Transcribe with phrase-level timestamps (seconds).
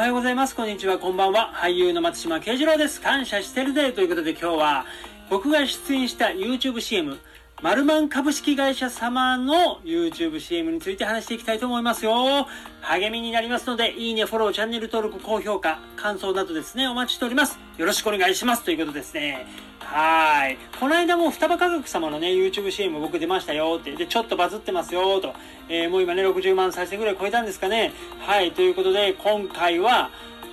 [0.00, 0.56] はようございます。
[0.56, 1.52] こんにちは、こんばんは。
[1.54, 3.02] 俳優の松島慶次郎です。
[3.02, 4.86] 感謝してるぜということで今日は
[5.28, 7.18] 僕が出演した YouTubeCM
[7.62, 12.46] マルマン株式会社様の YouTubeCM について話していきたいと思いますよ。
[12.80, 17.58] 励みになりますので、いいね、フォロー、チャンネル登録、高評価、感想などですね、お待ちしております。
[17.76, 18.64] よろしくお願いします。
[18.64, 19.46] ということですね。
[19.80, 20.56] はい。
[20.78, 23.94] この間も双葉科学様のね、YouTubeCM 僕出ましたよって。
[23.94, 25.34] で、ちょっとバズってますよと。
[25.68, 27.92] えー、もう今ね、60万再生ぐらい超えたんですかね。
[28.20, 28.52] はい。
[28.52, 30.08] ということで、今回は、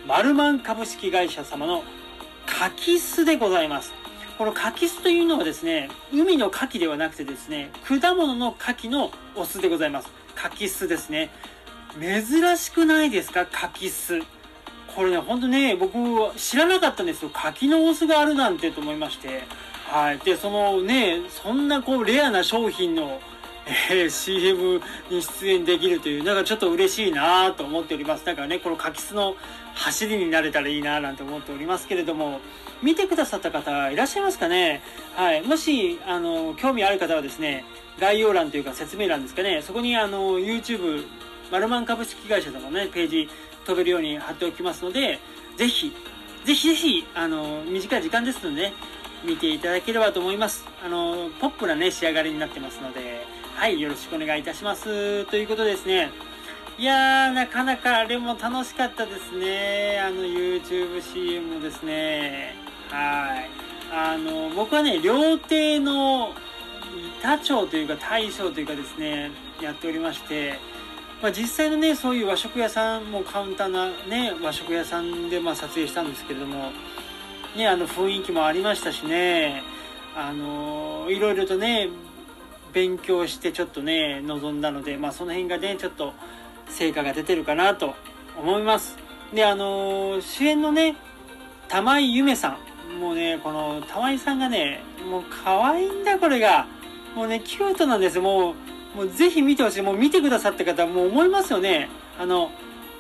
[0.06, 1.86] マルマン株式会社様の
[2.46, 3.94] 柿酢でございます。
[4.38, 10.10] この柿酢というのはですね、海の牡蠣ではなくてですね、果物の牡蠣のお酢でございます。
[10.36, 11.32] 柿酢ですね。
[12.00, 13.48] 珍しくないですか？
[13.48, 14.22] 柿酢。
[14.96, 15.98] これね、ほんとね、僕
[16.38, 17.32] 知らなかったんですよ。
[17.34, 19.44] 柿のお酢があるなんてと思いまして。
[19.88, 20.20] はい。
[20.20, 23.20] で、そのね、そんなこうレアな商品の
[23.90, 28.26] えー、CM に出演できるという、なんかちょっと嬉しいなと思っております。
[28.26, 29.36] だからね、このカキスの
[29.74, 32.40] 走りになれたらいいななんて思っておりますけれども、
[32.82, 34.82] 見てくださった方いらっしゃいますかね？
[35.16, 35.42] はい。
[35.42, 37.66] もし、あの、興味ある方はですね、
[38.00, 41.06] 概要欄というか説明欄ですかね、そこにあの、YouTube、
[41.52, 43.30] マルマン株式会社とかのね、ページ
[43.66, 45.20] 飛べるように貼っておきますので、
[45.58, 45.92] ぜひ、
[46.46, 48.74] ぜひぜひ、あの、短い時間ですのでね、
[49.26, 50.66] 見ていただければと思います。
[50.86, 53.26] あの、ポップなね、仕上がりになってますので、
[53.58, 55.26] はい、よろしくお願いいたします。
[55.26, 56.12] ということですね。
[56.78, 60.00] いやー、なかなかあれも楽しかったですね。
[60.00, 62.54] あの YouTube CM もですね。
[62.92, 63.50] はい。
[63.92, 66.34] あの、僕はね、料亭の
[67.20, 70.60] 板長というか大将というかですね、やっておりまして、
[71.24, 76.70] まあ、実際のね、そういう和食屋さんもカウンターなね、和食屋さんでま撮影したんですけれども、
[77.56, 79.64] ね、あの雰囲気もありましたしね、
[80.16, 81.90] あの、いろいろとね、
[82.78, 86.14] 勉強してちょっとね、臨んだので、まあその辺がね、ちょっと
[86.70, 87.96] 成果が出てるかなと
[88.38, 88.96] 思います。
[89.34, 90.96] で、あのー、主演のね、
[91.70, 92.56] 玉井ゆめさ
[92.96, 93.00] ん。
[93.00, 96.68] もうね、この玉井さんがね、もう可愛いんだ、これが。
[97.16, 98.20] もうね、キュートなんです。
[98.20, 98.54] も
[98.94, 99.82] う、もうぜひ見てほしい。
[99.82, 101.90] もう見てくださった方、もう思いますよね。
[102.20, 102.52] あの、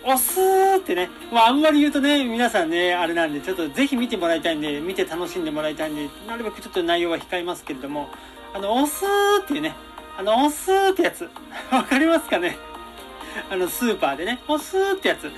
[0.08, 1.10] 押すーってね。
[1.34, 8.10] まあ、あんまり言うとね、皆さんね、あれなんで、ちょっとぜひ見てもらいたいんで、見て楽しんでもらいたいんで、なるべくちょっと内容は控えますけれども、
[8.54, 9.76] あの、押すーっていうね、
[10.18, 11.30] あの、押すーってやつ。
[11.72, 12.58] わかりますかね？
[13.52, 15.30] あの、スーパーでね、押すーってやつ。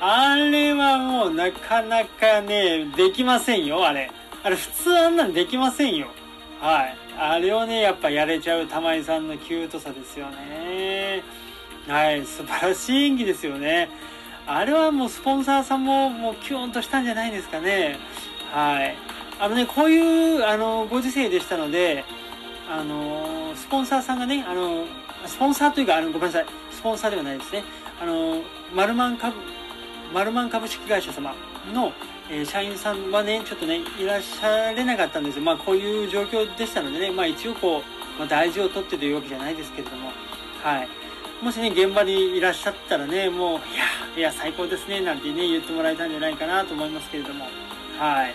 [0.00, 4.10] あれはもうなかなかね、できませんよ、あれ。
[4.42, 6.08] あれ普通あんなんできませんよ。
[6.60, 6.96] はい。
[7.18, 11.22] あれをね、やっぱやれちゃう玉井さんのキュートさですよね。
[11.88, 13.88] はい、素晴らしい演技ですよね。
[14.44, 17.98] あれはもうスポンサーさんももうキュンとしたんじゃないですかね。
[18.52, 18.96] はい。
[19.38, 22.04] あのね、こういう、あの、ご時世でしたので、
[22.68, 24.84] あのスポンサーさんがね、あの
[25.26, 27.62] スポンサーというか、あの、ごめんなさい、スポンサーではないですね。
[28.00, 28.42] あの
[28.74, 29.36] マルマン株、
[30.12, 31.34] マルマン株式会社様
[31.72, 31.92] の、
[32.28, 35.44] えー、社員さんはね、ちょっとね、いらっしゃれなかったんですよ。
[35.44, 40.10] まあ、こういう状況でしたのでね、まあ、一応こう、まあ、大事を取ってというわけじゃないですけれども、
[40.62, 41.05] はい。
[41.42, 43.60] もしね、現場にいらっしゃったらね、もう、いや、
[44.16, 47.44] いや、最高ですね、なんてね、言ってもらえたんじゃないかなと思いますけれども、
[47.98, 48.34] はい。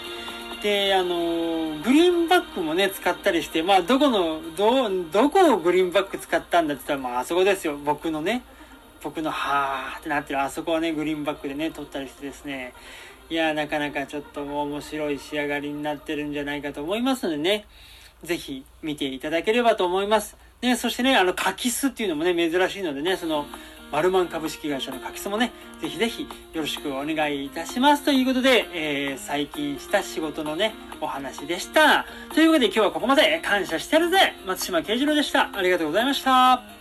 [0.61, 7.77] で、あの、グリーンバックもね、使ったりして、まあ、どこの、ど、どこのグリーンバック使ったんだって言ったら、まあ、あそこですよ。
[7.77, 8.43] 僕のね、
[9.03, 12.73] 僕の、はーってなってる、あそこはね、グリーンバックでね、撮ったりしてですね、
[13.31, 17.65] いや、なかなかちょっと面白い仕上がりになってるんじゃないかと思いますのでね、
[18.23, 20.37] ぜひ見ていただければと思います。
[20.61, 23.47] ね、そしてね、あの、カキスっていうのもね、珍しいのでね、その、
[23.91, 25.51] マルマン株式会社の柿酢もね、
[25.81, 26.23] ぜひぜひ
[26.53, 28.05] よろしくお願いいたします。
[28.05, 32.05] ということで、えー、最近した仕事のね、お話でした。
[32.33, 35.49] というわけで今日はここまで感謝してるぜ松島慶次郎でした。
[35.53, 36.80] ありがとうございました。